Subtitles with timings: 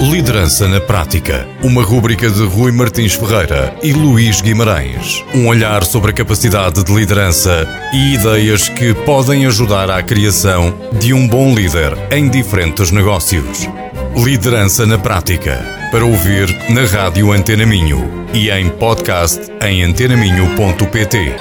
[0.00, 1.46] Liderança na Prática.
[1.62, 5.22] Uma rúbrica de Rui Martins Ferreira e Luís Guimarães.
[5.34, 11.12] Um olhar sobre a capacidade de liderança e ideias que podem ajudar à criação de
[11.12, 13.68] um bom líder em diferentes negócios.
[14.16, 15.62] Liderança na Prática.
[15.90, 21.36] Para ouvir na Rádio Antena Minho e em podcast em antenaminho.pt.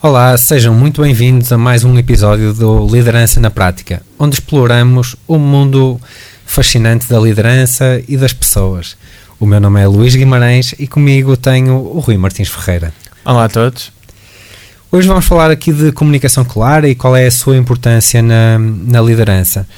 [0.00, 5.36] Olá, sejam muito bem-vindos a mais um episódio do Liderança na Prática, onde exploramos o
[5.36, 6.00] mundo
[6.46, 8.96] fascinante da liderança e das pessoas.
[9.38, 12.94] O meu nome é Luís Guimarães e comigo tenho o Rui Martins Ferreira.
[13.24, 13.92] Olá a todos.
[14.90, 19.02] Hoje vamos falar aqui de comunicação clara e qual é a sua importância na, na
[19.02, 19.68] liderança.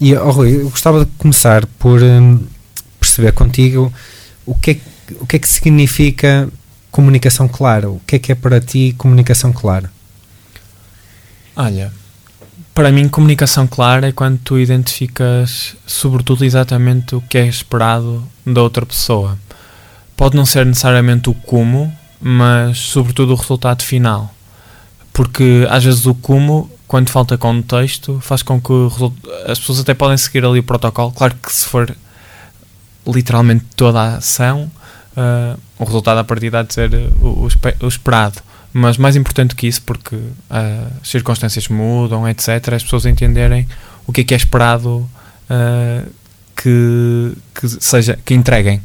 [0.00, 2.40] E, oh, Rui, eu gostava de começar por hum,
[2.98, 3.92] perceber contigo
[4.46, 4.76] o que, é,
[5.20, 6.48] o que é que significa
[6.90, 7.90] comunicação clara.
[7.90, 9.92] O que é que é para ti comunicação clara?
[11.54, 11.92] Olha,
[12.74, 18.62] para mim, comunicação clara é quando tu identificas, sobretudo, exatamente o que é esperado da
[18.62, 19.38] outra pessoa.
[20.16, 24.34] Pode não ser necessariamente o como, mas, sobretudo, o resultado final.
[25.12, 28.72] Porque, às vezes, o como, quando falta contexto, faz com que
[29.46, 31.12] as pessoas até podem seguir ali o protocolo.
[31.12, 31.94] Claro que, se for
[33.06, 34.70] literalmente toda a ação,
[35.16, 37.48] uh, o resultado a partir de ser o,
[37.80, 38.40] o esperado
[38.72, 40.30] mas mais importante que isso, porque uh,
[41.00, 43.66] as circunstâncias mudam, etc., as pessoas entenderem
[44.06, 45.08] o que é que é esperado
[45.50, 46.10] uh,
[46.56, 48.80] que, que, seja, que entreguem.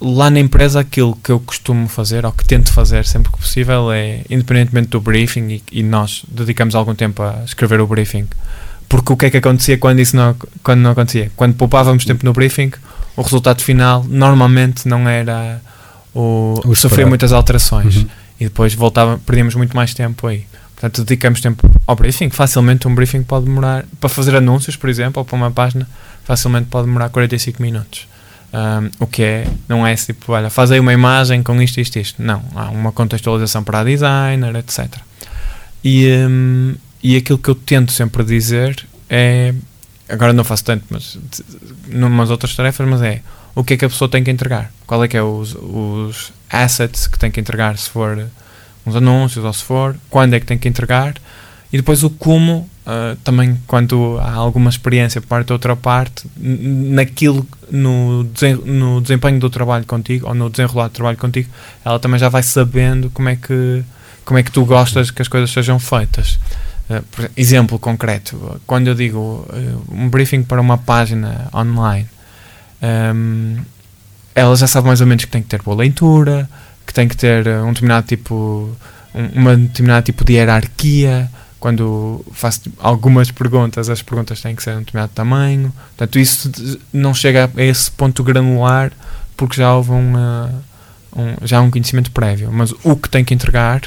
[0.00, 3.92] Lá na empresa, aquilo que eu costumo fazer, ou que tento fazer sempre que possível,
[3.92, 8.26] é, independentemente do briefing, e, e nós dedicamos algum tempo a escrever o briefing,
[8.88, 11.30] porque o que é que acontecia quando isso não, quando não acontecia?
[11.36, 12.72] Quando poupávamos tempo no briefing,
[13.16, 15.60] o resultado final normalmente não era
[16.12, 17.98] o, o sofrer muitas alterações.
[17.98, 20.46] Uhum e depois voltava, perdíamos muito mais tempo aí.
[20.74, 22.30] Portanto, dedicamos tempo ao briefing.
[22.30, 25.88] Facilmente um briefing pode demorar, para fazer anúncios, por exemplo, ou para uma página,
[26.24, 28.08] facilmente pode demorar 45 minutos.
[28.52, 31.98] Um, o que é, não é tipo, olha, faz aí uma imagem com isto, isto,
[31.98, 32.22] isto.
[32.22, 34.96] Não, há uma contextualização para a designer, etc.
[35.82, 39.54] E, um, e aquilo que eu tento sempre dizer é,
[40.08, 41.18] agora não faço tanto, mas
[41.88, 43.22] numas outras tarefas, mas é
[43.54, 46.32] o que é que a pessoa tem que entregar, qual é que é os, os
[46.50, 48.28] assets que tem que entregar, se for
[48.86, 51.14] uns anúncios ou se for, quando é que tem que entregar,
[51.72, 56.24] e depois o como, uh, também quando há alguma experiência por parte da outra parte,
[56.36, 58.24] naquilo, no,
[58.64, 61.48] no desempenho do trabalho contigo, ou no desenrolar do trabalho contigo,
[61.84, 63.82] ela também já vai sabendo como é que,
[64.24, 66.38] como é que tu gostas que as coisas sejam feitas.
[66.88, 67.02] Uh,
[67.36, 72.06] exemplo concreto, quando eu digo uh, um briefing para uma página online,
[72.84, 73.56] um,
[74.34, 76.48] ela já sabe mais ou menos que tem que ter boa leitura,
[76.86, 78.70] que tem que ter um determinado tipo,
[79.14, 81.30] um, uma determinada tipo de hierarquia.
[81.60, 85.72] Quando faço algumas perguntas, as perguntas têm que ser de um determinado tamanho.
[85.96, 86.50] Portanto, isso
[86.92, 88.92] não chega a esse ponto granular
[89.34, 90.12] porque já houve um,
[91.42, 92.52] já um conhecimento prévio.
[92.52, 93.80] Mas o que tem que entregar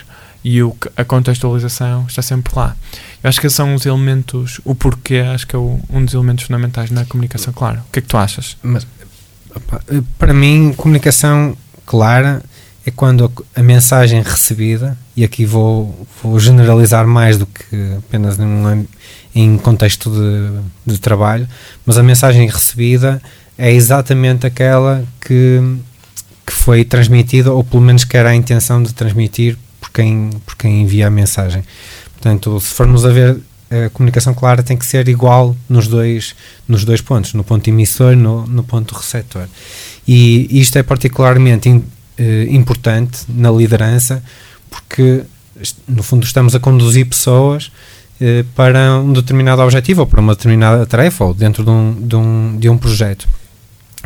[0.44, 2.76] e o a contextualização está sempre lá.
[3.24, 6.46] Eu acho que são os elementos, o porquê, acho que é o, um dos elementos
[6.46, 7.84] fundamentais na comunicação clara.
[7.88, 8.58] O que é que tu achas?
[8.62, 8.86] Mas
[10.18, 12.44] para mim, comunicação clara
[12.86, 18.86] é quando a, mensagem recebida, e aqui vou, vou generalizar mais do que apenas num,
[19.36, 21.48] em contexto de, de trabalho,
[21.86, 23.22] mas a mensagem recebida
[23.58, 25.60] é exatamente aquela que,
[26.46, 30.56] que foi transmitida, ou pelo menos que era a intenção de transmitir por quem, por
[30.56, 31.64] quem envia a mensagem.
[32.14, 33.40] Portanto, se formos a ver
[33.70, 36.36] a comunicação clara tem que ser igual nos dois,
[36.68, 39.48] nos dois pontos, no ponto emissor e no, no ponto receptor.
[40.08, 41.84] E isto é particularmente in,
[42.18, 44.24] eh, importante na liderança
[44.70, 45.24] porque,
[45.88, 47.72] no fundo, estamos a conduzir pessoas
[48.22, 52.16] eh, para um determinado objetivo ou para uma determinada tarefa ou dentro de um, de
[52.16, 53.28] um, de um projeto.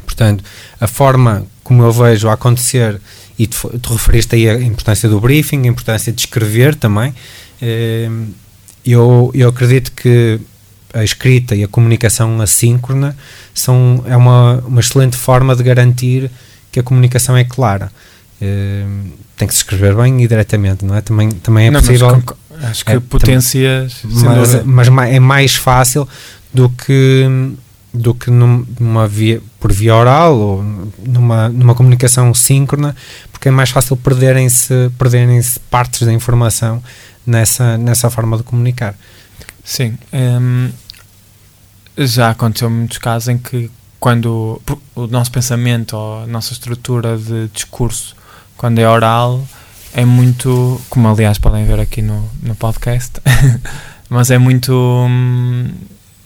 [0.06, 0.44] Portanto,
[0.80, 3.00] a forma como eu vejo acontecer,
[3.41, 7.12] e tu, tu referiste aí a importância do briefing, a importância de escrever também.
[7.59, 8.07] Eh,
[8.85, 10.40] eu, eu acredito que
[10.94, 13.18] a escrita e a comunicação assíncrona
[13.52, 16.29] são, é uma, uma excelente forma de garantir
[16.72, 17.91] que a comunicação é clara.
[18.40, 21.02] Uh, tem que se escrever bem e diretamente, não é?
[21.02, 22.23] Também, também é não, possível.
[22.64, 24.02] acho que é, potencias.
[24.03, 26.08] Mas, mas é mais fácil
[26.53, 27.28] do que
[27.93, 30.64] do que numa via, por via oral ou
[31.05, 32.96] numa, numa comunicação síncrona,
[33.32, 36.82] porque é mais fácil perderem-se perderem partes da informação
[37.26, 38.96] nessa, nessa forma de comunicar.
[39.64, 39.97] Sim.
[40.14, 40.70] Um,
[41.97, 44.59] já aconteceu muitos casos em que quando
[44.96, 48.16] o nosso pensamento ou a nossa estrutura de discurso,
[48.58, 49.46] quando é oral,
[49.94, 53.20] é muito, como aliás podem ver aqui no, no podcast,
[54.09, 55.70] mas é muito hum,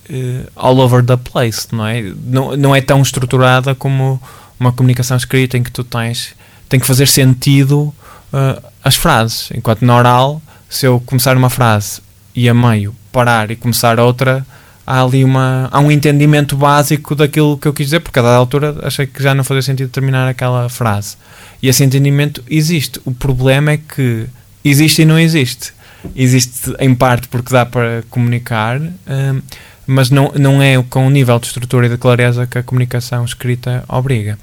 [0.09, 2.01] uh, all over the place, não é?
[2.23, 4.21] Não, não é tão estruturada como
[4.59, 6.35] uma comunicação escrita em que tu tens
[6.67, 7.93] tem que fazer sentido
[8.33, 12.01] uh, as frases, enquanto na oral, se eu começar uma frase
[12.35, 14.45] e a meio parar e começar outra,
[14.85, 18.35] há ali uma, há um entendimento básico daquilo que eu quis dizer, porque a dada
[18.35, 21.17] altura achei que já não fazia sentido terminar aquela frase.
[21.61, 22.99] E esse entendimento existe.
[23.05, 24.25] O problema é que
[24.63, 25.73] existe e não existe.
[26.15, 29.41] Existe em parte porque dá para comunicar, hum,
[29.87, 33.23] mas não, não é com o nível de estrutura e de clareza que a comunicação
[33.23, 34.37] escrita obriga.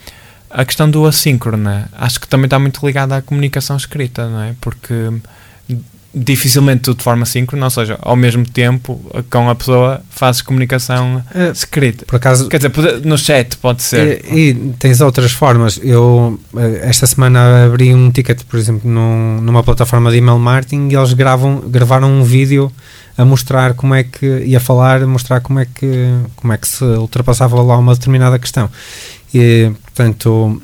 [0.50, 4.54] A questão do assíncrona, acho que também está muito ligada à comunicação escrita, não é?
[4.60, 4.94] Porque
[6.14, 9.00] dificilmente tudo de forma síncrona, ou seja, ao mesmo tempo
[9.30, 12.04] com a pessoa fazes comunicação uh, escrita.
[12.04, 14.22] Por acaso, Quer dizer, no chat pode ser.
[14.30, 15.80] E, e, tens outras formas.
[15.82, 20.88] Eu eh, esta semana abri um ticket, por exemplo, num, numa plataforma de email marketing
[20.90, 22.70] e eles gravam, gravaram um vídeo
[23.16, 26.66] a mostrar como é que ia falar, a mostrar como é que como é que
[26.66, 28.70] se ultrapassava lá uma determinada questão.
[29.34, 30.60] E, portanto,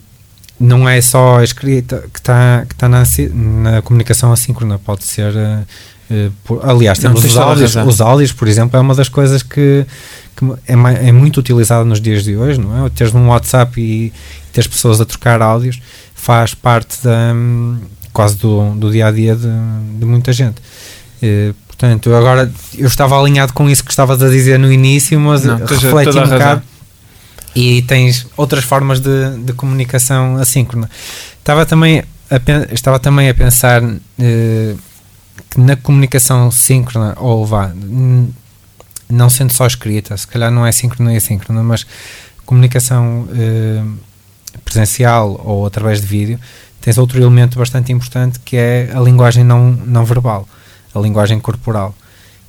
[0.59, 3.05] não é só a escrita que está que tá na,
[3.35, 5.33] na comunicação assíncrona, pode ser.
[6.11, 9.85] Uh, por, aliás, temos os áudios, os áudios, por exemplo, é uma das coisas que,
[10.35, 12.89] que é, é, muito utilizada nos dias de hoje, não é?
[12.89, 14.11] Teres um WhatsApp e,
[14.51, 15.81] ter pessoas a trocar áudios
[16.15, 17.35] faz parte da,
[18.13, 19.49] quase do, do dia a dia de,
[19.99, 20.57] de muita gente.
[21.23, 25.45] Uh, portanto, agora eu estava alinhado com isso que estavas a dizer no início, mas
[25.45, 26.63] não, refleti um bocado.
[27.55, 30.91] E tens outras formas de, de comunicação assíncrona.
[31.39, 33.83] Estava também a, estava também a pensar
[34.19, 34.75] eh,
[35.49, 37.73] que na comunicação síncrona, ou vá,
[39.09, 41.87] não sendo só escrita, se calhar não é síncrona e assíncrona, mas
[42.45, 43.83] comunicação eh,
[44.65, 46.39] presencial ou através de vídeo,
[46.81, 50.47] tens outro elemento bastante importante que é a linguagem não, não verbal,
[50.99, 51.95] a linguagem corporal.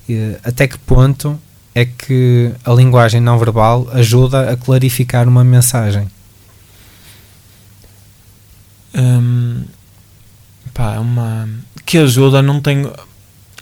[0.08, 1.38] E, até que ponto
[1.74, 6.10] é que a linguagem não verbal ajuda a clarificar uma mensagem.
[8.94, 9.64] Hum,
[10.74, 11.48] pá, uma
[11.86, 12.90] que ajuda não tem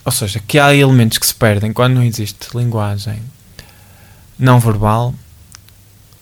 [0.05, 3.21] ou seja, que há elementos que se perdem quando não existe linguagem
[4.39, 5.15] não verbal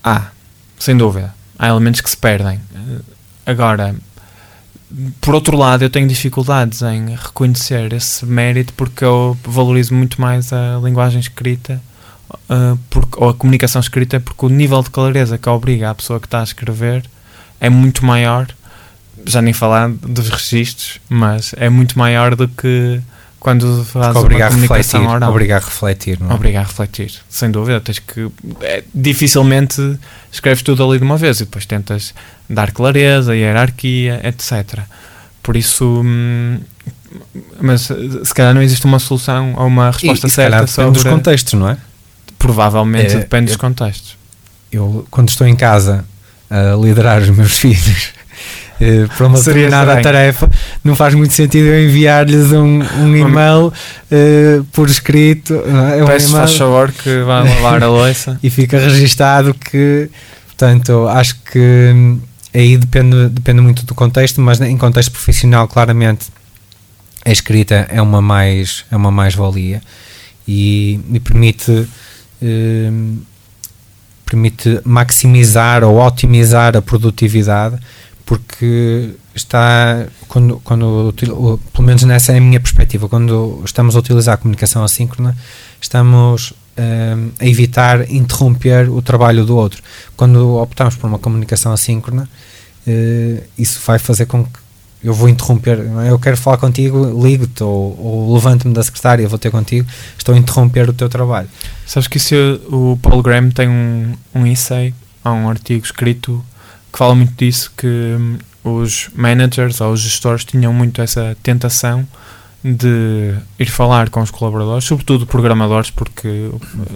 [0.02, 0.30] há,
[0.76, 2.60] sem dúvida há elementos que se perdem
[3.44, 3.94] agora
[5.20, 10.52] por outro lado eu tenho dificuldades em reconhecer esse mérito porque eu valorizo muito mais
[10.52, 11.80] a linguagem escrita
[12.30, 16.20] uh, porque, ou a comunicação escrita, porque o nível de clareza que obriga a pessoa
[16.20, 17.04] que está a escrever
[17.60, 18.48] é muito maior,
[19.24, 23.00] já nem falar dos registros, mas é muito maior do que
[23.46, 25.30] quando fazes uma comunicação a oral.
[25.30, 26.34] Obrigar a refletir, não é?
[26.34, 27.80] Obrigar a refletir, sem dúvida.
[27.80, 28.28] Tens que.
[28.60, 29.80] É, dificilmente
[30.32, 32.12] escreves tudo ali de uma vez e depois tentas
[32.50, 34.80] dar clareza, hierarquia, etc.
[35.44, 36.02] Por isso.
[36.04, 36.58] Hum,
[37.60, 40.90] mas se calhar não existe uma solução ou uma resposta e, certa e sobre.
[40.90, 41.76] dos contextos, não é?
[42.36, 44.16] Provavelmente é, depende dos contextos.
[44.72, 46.04] Eu, quando estou em casa
[46.50, 48.08] a liderar os meus filhos
[48.80, 50.50] eh, para uma Seria determinada tarefa,
[50.84, 53.72] não faz muito sentido eu enviar-lhes um, um e-mail
[54.10, 55.54] uh, por escrito.
[55.54, 58.38] É um Peço faz favor que vá lavar a louça.
[58.42, 60.10] e fica registado que,
[60.46, 62.20] portanto, acho que hum,
[62.54, 66.26] aí depende, depende muito do contexto, mas em contexto profissional, claramente,
[67.24, 69.80] a escrita é uma mais é uma mais-valia
[70.46, 71.88] e me permite
[72.42, 73.18] Ehm,
[74.26, 77.78] permite maximizar ou otimizar a produtividade
[78.26, 81.14] porque está quando, quando
[81.72, 85.34] pelo menos nessa é a minha perspectiva quando estamos a utilizar a comunicação assíncrona
[85.80, 89.80] estamos ehm, a evitar interromper o trabalho do outro
[90.16, 92.28] quando optamos por uma comunicação assíncrona
[92.86, 94.66] uh, isso vai fazer com que
[95.04, 96.10] eu vou interromper, é?
[96.10, 99.86] eu quero falar contigo, ligo-te ou, ou levanto-me da secretária, vou ter contigo,
[100.18, 101.48] estou a interromper o teu trabalho.
[101.86, 102.34] Sabes que isso,
[102.68, 104.92] o Paul Graham tem um, um essay,
[105.22, 106.44] há um artigo escrito
[106.96, 112.08] que fala muito disso, que hum, os managers ou os gestores tinham muito essa tentação
[112.64, 116.50] de ir falar com os colaboradores, sobretudo programadores, porque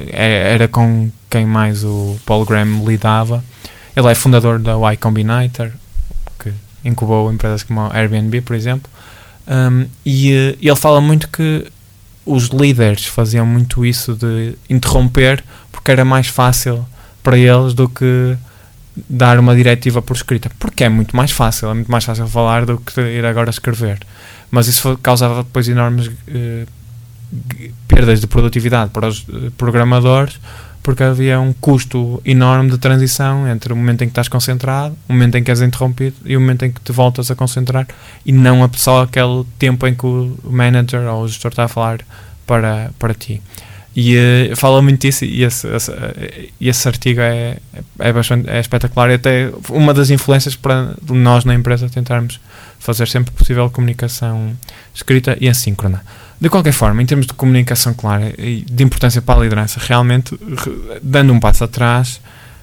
[0.09, 3.45] é, era com quem mais o Paul Graham lidava.
[3.95, 5.71] Ele é fundador da Y Combinator,
[6.83, 8.91] incubou empresas como a Airbnb, por exemplo,
[9.47, 11.67] um, e, e ele fala muito que
[12.25, 16.87] os líderes faziam muito isso de interromper porque era mais fácil
[17.23, 18.39] para eles do que
[19.09, 22.67] dar uma diretiva por escrita, porque é muito mais fácil, é muito mais fácil falar
[22.67, 23.99] do que ir agora escrever.
[24.51, 26.67] Mas isso causava depois enormes eh,
[27.87, 30.41] perdas de produtividade para os eh, programadores,
[30.83, 35.13] porque havia um custo enorme de transição entre o momento em que estás concentrado, o
[35.13, 37.87] momento em que és interrompido e o momento em que te voltas a concentrar
[38.25, 42.01] e não só aquele tempo em que o manager ou o gestor está a falar
[42.47, 43.43] para, para ti.
[43.95, 45.93] E uh, fala muito disso e esse, esse,
[46.61, 47.57] esse artigo é,
[47.99, 52.41] é, bastante, é espetacular e até uma das influências para nós na empresa tentarmos
[52.79, 54.57] fazer sempre possível comunicação
[54.95, 56.03] escrita e assíncrona.
[56.41, 60.39] De qualquer forma, em termos de comunicação clara e de importância para a liderança, realmente,
[61.03, 62.21] dando um passo atrás,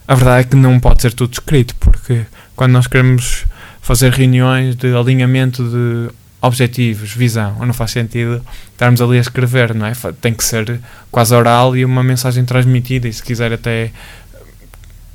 [0.07, 3.45] a verdade é que não pode ser tudo escrito, porque quando nós queremos
[3.81, 6.09] fazer reuniões de alinhamento de
[6.47, 9.93] objetivos, visão, não faz sentido estarmos ali a escrever, não é?
[10.19, 10.79] Tem que ser
[11.11, 13.91] quase oral e uma mensagem transmitida, e se quiser até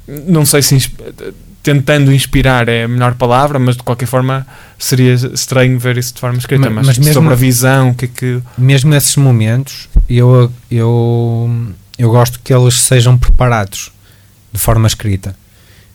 [0.07, 0.93] não sei se
[1.63, 4.47] tentando inspirar é a melhor palavra, mas de qualquer forma
[4.79, 6.69] seria estranho ver isso de forma escrita.
[6.69, 12.41] Mas, mas mesmo, sobre a visão, que, que mesmo nesses momentos, eu, eu, eu gosto
[12.43, 13.93] que eles sejam preparados
[14.53, 15.37] de forma escrita.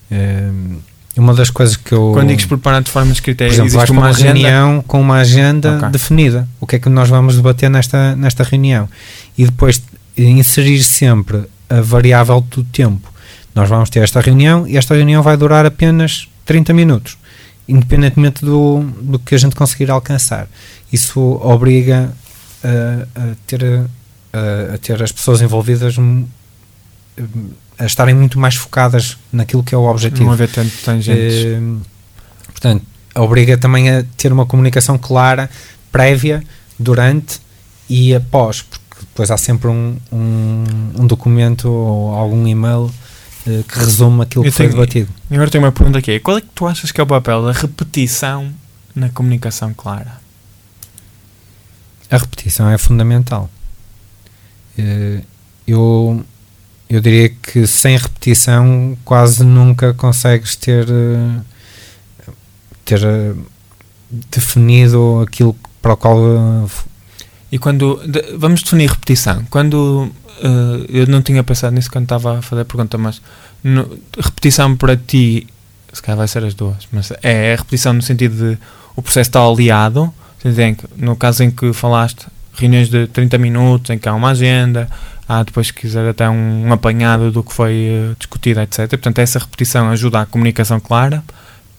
[0.09, 0.77] Um,
[1.19, 2.11] uma das coisas que eu.
[2.13, 5.89] Quando digo preparar de forma escrita, exemplo, existe uma, uma reunião com uma agenda okay.
[5.89, 6.47] definida.
[6.59, 8.87] O que é que nós vamos debater nesta, nesta reunião?
[9.37, 9.81] E depois
[10.17, 13.11] inserir sempre a variável do tempo.
[13.53, 17.17] Nós vamos ter esta reunião e esta reunião vai durar apenas 30 minutos,
[17.67, 20.47] independentemente do, do que a gente conseguir alcançar.
[20.91, 22.11] Isso obriga
[22.63, 23.63] a, a ter,
[24.33, 25.95] a, a ter as pessoas envolvidas
[27.77, 30.25] a estarem muito mais focadas naquilo que é o objetivo.
[30.25, 31.45] Não haver tanto tangentes.
[31.45, 31.81] Uh,
[32.47, 32.83] portanto,
[33.15, 35.49] obriga também a ter uma comunicação clara,
[35.91, 36.43] prévia,
[36.77, 37.39] durante
[37.89, 40.63] e após, porque depois há sempre um, um,
[40.99, 45.11] um documento ou algum e-mail uh, que resume aquilo Eu que tenho, foi debatido.
[45.29, 47.51] Agora tenho uma pergunta aqui: qual é que tu achas que é o papel da
[47.51, 48.51] repetição
[48.95, 50.19] na comunicação clara?
[52.09, 53.49] A repetição é fundamental.
[54.79, 55.23] Uh,
[55.67, 56.23] eu
[56.89, 61.41] eu diria que sem repetição quase nunca consegues ter eh,
[62.85, 63.33] ter eh,
[64.09, 66.69] definido aquilo para o qual eh,
[67.51, 68.01] e quando
[68.37, 69.45] vamos definir repetição.
[69.49, 70.11] Quando
[70.43, 73.21] uh, eu não tinha pensado nisso quando estava a fazer a pergunta mas
[73.63, 75.47] no, repetição para ti
[75.93, 78.57] se calhar vai ser as duas mas é a repetição no sentido de
[78.95, 80.13] o processo está aliado
[80.97, 84.89] no caso em que falaste reuniões de 30 minutos em que há uma agenda
[85.27, 88.87] há depois, se quiser, até um, um apanhado do que foi uh, discutido, etc.
[88.89, 91.23] Portanto, essa repetição ajuda à comunicação clara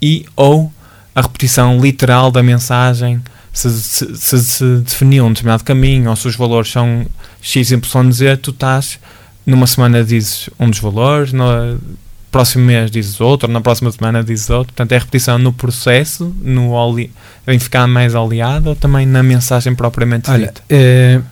[0.00, 0.72] e ou
[1.14, 6.28] a repetição literal da mensagem, se, se, se, se definiu um determinado caminho ou se
[6.28, 7.06] os valores são
[7.40, 8.98] X, Y, Z, tu estás
[9.44, 11.44] numa semana dizes um dos valores, no
[12.30, 14.74] próximo mês dizes outro, na próxima semana dizes outro.
[14.74, 16.74] Portanto, é repetição no processo, no
[17.46, 20.62] em ficar mais aliado ou também na mensagem propriamente Olha, dita?
[20.70, 21.24] Uh,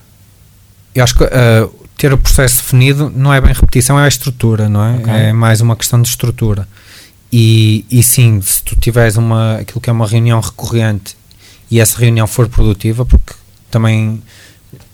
[0.94, 4.68] eu acho que uh, ter o processo definido não é bem repetição, é a estrutura,
[4.68, 4.96] não é?
[4.96, 5.12] Okay.
[5.12, 6.68] É mais uma questão de estrutura.
[7.32, 11.16] E, e sim, se tu tiveres uma, aquilo que é uma reunião recorrente
[11.70, 13.32] e essa reunião for produtiva, porque
[13.70, 14.22] também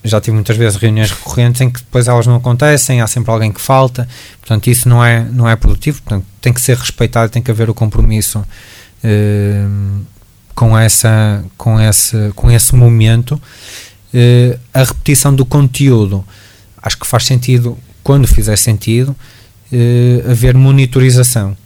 [0.04, 3.52] já tive muitas vezes reuniões recorrentes em que depois elas não acontecem, há sempre alguém
[3.52, 4.08] que falta,
[4.40, 7.68] portanto isso não é, não é produtivo, portanto tem que ser respeitado, tem que haver
[7.68, 8.44] o compromisso
[9.04, 9.64] eh,
[10.54, 13.40] com, essa, com, esse, com esse momento.
[14.12, 16.24] Eh, a repetição do conteúdo
[16.82, 19.16] acho que faz sentido, quando fizer sentido,
[19.72, 21.56] uh, haver monitorização.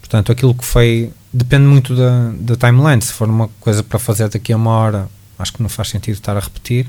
[0.00, 1.10] Portanto, aquilo que foi.
[1.32, 3.00] Depende muito da, da timeline.
[3.00, 6.14] Se for uma coisa para fazer daqui a uma hora, acho que não faz sentido
[6.14, 6.86] estar a repetir.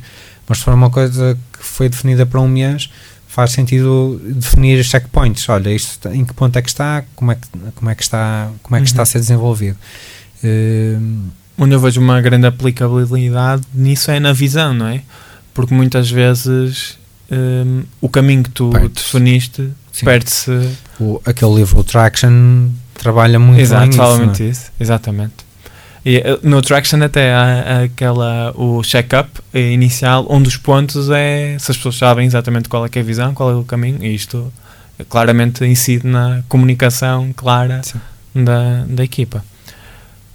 [0.47, 2.89] Mas se for uma coisa que foi definida para um mês,
[3.27, 5.47] faz sentido definir checkpoints.
[5.47, 8.51] Olha, isto em que ponto é que está, como é que, como é que, está,
[8.61, 8.91] como é que uhum.
[8.91, 9.77] está a ser desenvolvido.
[10.43, 15.01] Uh, Onde eu vejo uma grande aplicabilidade nisso é na visão, não é?
[15.53, 16.97] Porque muitas vezes
[17.33, 19.03] um, o caminho que tu Perdes.
[19.03, 19.69] definiste
[20.03, 20.51] perde-se.
[21.25, 24.45] Aquele livro, o Traction, trabalha muito Exato, bem fala muito é?
[24.45, 25.33] isso, exatamente.
[26.05, 31.71] E, eh, no Traction até há aquela, o check-up inicial, um dos pontos é se
[31.71, 34.51] as pessoas sabem exatamente qual é, é a visão, qual é o caminho, e isto
[35.09, 37.81] claramente incide na comunicação clara
[38.33, 39.43] da, da equipa.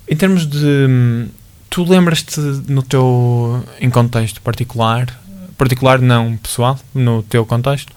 [0.09, 1.27] Em termos de.
[1.71, 3.63] Tu lembras-te no teu.
[3.81, 5.07] em contexto particular,
[5.59, 7.93] particular não pessoal, no teu contexto,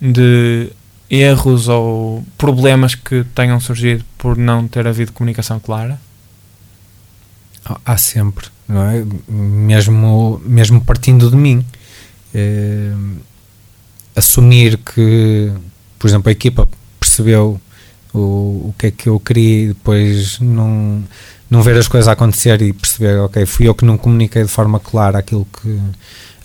[0.00, 0.70] de
[1.10, 5.98] erros ou problemas que tenham surgido por não ter havido comunicação clara?
[7.84, 9.04] Há sempre, não é?
[9.28, 11.64] Mesmo, mesmo partindo de mim.
[12.32, 12.92] É,
[14.14, 15.52] assumir que,
[15.98, 16.68] por exemplo, a equipa
[17.00, 17.60] percebeu
[18.12, 21.02] o, o que é que eu queria e depois não,
[21.50, 24.78] não ver as coisas acontecer e perceber, ok, fui eu que não comuniquei de forma
[24.78, 25.80] clara aquilo que,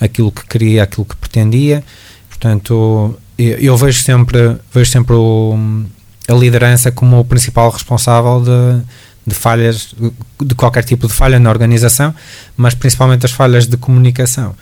[0.02, 1.84] aquilo que queria, aquilo que pretendia.
[2.28, 5.58] Portanto, eu, eu vejo sempre, vejo sempre o,
[6.28, 8.84] a liderança como o principal responsável de,
[9.26, 9.94] de falhas,
[10.42, 12.14] de qualquer tipo de falha na organização,
[12.58, 14.56] mas principalmente as falhas de comunicação.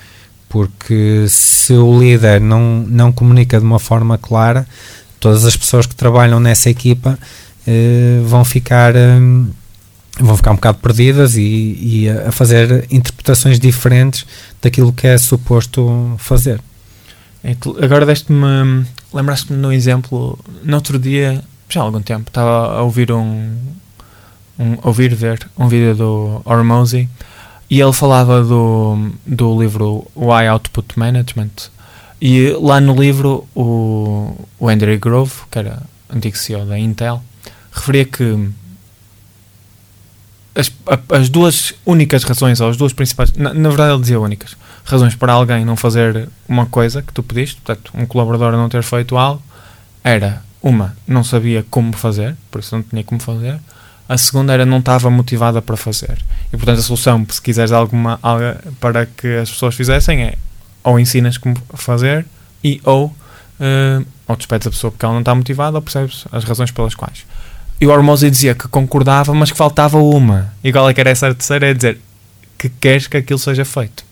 [0.49, 4.67] porque se o líder não, não comunica de uma forma clara,
[5.19, 7.17] todas as pessoas que trabalham nessa equipa
[7.67, 9.47] eh, vão ficar hum,
[10.17, 14.25] vão ficar um bocado perdidas e, e, a fazer interpretações diferentes
[14.61, 16.61] daquilo que é suposto fazer.
[17.43, 22.81] É, agora deste-me, lembraste-me no exemplo, no outro dia, já há algum tempo, estava a
[22.81, 23.55] ouvir um,
[24.57, 27.07] um ouvir ver um vídeo do Hormozy
[27.69, 31.69] e ele falava do, do livro Why Output Management
[32.21, 35.81] e lá no livro o, o Andrew Grove, que era
[36.13, 37.23] antigo CEO da Intel,
[37.71, 38.49] referia que
[40.55, 40.71] as,
[41.09, 45.15] as duas únicas razões, ou as duas principais, na, na, verdade ele dizia únicas, razões
[45.15, 49.17] para alguém não fazer uma coisa que tu pediste, portanto, um colaborador não ter feito
[49.17, 49.41] algo,
[50.03, 53.59] era uma, não sabia como fazer, por isso não tinha como fazer,
[54.07, 56.17] a segunda era não estava motivada para fazer.
[56.51, 58.19] E portanto a solução, se quiseres alguma
[58.79, 60.35] para que as pessoas fizessem, é
[60.83, 62.25] ou ensinas como fazer
[62.63, 66.43] e ou, uh, ou despedes a pessoa porque ela não está motivada ou percebes as
[66.43, 67.25] razões pelas quais.
[67.81, 70.53] E o Hormozy dizia que concordava, mas que faltava uma.
[70.63, 71.99] Igual é que era essa terceira, é dizer
[72.57, 74.03] que queres que aquilo seja feito.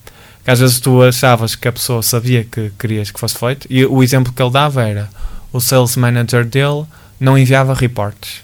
[0.42, 3.84] Que às vezes tu achavas que a pessoa sabia que querias que fosse feito, e
[3.84, 5.10] o exemplo que ele dava era
[5.52, 6.84] o sales manager dele
[7.20, 8.42] não enviava reportes.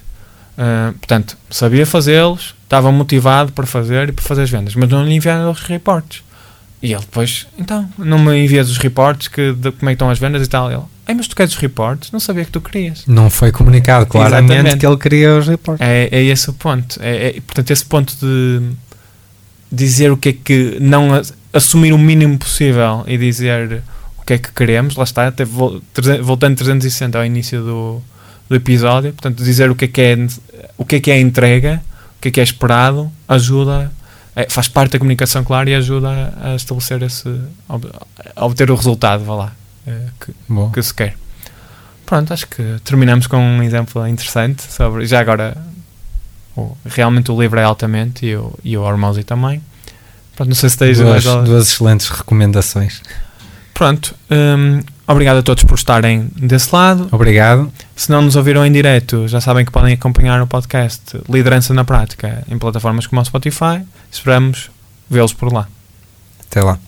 [0.59, 5.05] Uh, portanto, sabia fazê-los, estava motivado para fazer e para fazer as vendas, mas não
[5.05, 6.24] lhe enviava os reportes.
[6.85, 10.11] E ele depois, então, não me envias os reportes que, de como é que estão
[10.11, 10.71] as vendas e tal.
[10.71, 12.13] Ele, Ei, mas tu queres os reportes?
[12.13, 13.05] Não sabia que tu querias.
[13.07, 14.81] Não foi comunicado claramente Exatamente.
[14.81, 15.87] que ele queria os reportes.
[15.87, 17.01] É, é esse o ponto.
[17.01, 18.61] É, é, portanto, esse ponto de
[19.73, 20.77] dizer o que é que.
[20.79, 21.23] Não
[21.55, 23.83] assumir o mínimo possível e dizer
[24.19, 24.95] o que é que queremos.
[24.95, 25.47] Lá está, até
[26.23, 28.03] voltando 360 ao início do,
[28.47, 29.11] do episódio.
[29.15, 30.27] Portanto, dizer o que é que é,
[30.77, 31.83] o que é, que é a entrega,
[32.19, 33.91] o que é que é esperado, ajuda
[34.37, 37.29] é, faz parte da comunicação clara e ajuda a, a estabelecer esse.
[38.35, 39.53] a obter o resultado, vá lá,
[39.87, 40.35] é, que,
[40.73, 41.17] que se quer.
[42.05, 45.07] Pronto, acho que terminamos com um exemplo interessante sobre.
[45.07, 45.57] Já agora,
[46.57, 49.63] o, realmente o livro é altamente e o, e o Hormozy também.
[50.37, 53.01] Pronto, não sei se tens duas, duas excelentes recomendações.
[53.73, 57.09] Pronto, um, obrigado a todos por estarem desse lado.
[57.11, 57.73] Obrigado.
[57.97, 61.85] Se não nos ouviram em direto, já sabem que podem acompanhar o podcast Liderança na
[61.85, 63.83] Prática em plataformas como o Spotify.
[64.11, 64.71] Esperamos
[65.09, 65.69] vê-los por lá.
[66.51, 66.79] Até lá.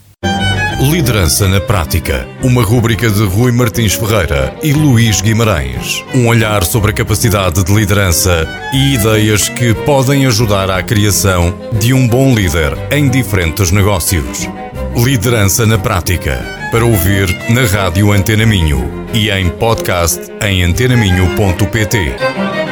[0.81, 2.29] Liderança na Prática.
[2.43, 6.05] Uma rúbrica de Rui Martins Ferreira e Luís Guimarães.
[6.15, 11.95] Um olhar sobre a capacidade de liderança e ideias que podem ajudar à criação de
[11.95, 14.49] um bom líder em diferentes negócios.
[14.95, 16.56] Liderança na Prática.
[16.77, 22.66] Para ouvir na Rádio Antena Minho e em podcast em antenaminho.pt.